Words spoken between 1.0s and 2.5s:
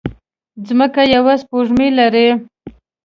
يوه سپوږمۍ لري